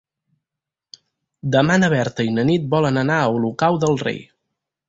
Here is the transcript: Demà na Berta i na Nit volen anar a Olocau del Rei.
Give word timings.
Demà 1.57 1.77
na 1.83 1.91
Berta 1.95 2.27
i 2.31 2.33
na 2.39 2.49
Nit 2.51 2.67
volen 2.75 3.01
anar 3.05 3.19
a 3.27 3.31
Olocau 3.37 3.79
del 3.85 4.01
Rei. 4.09 4.23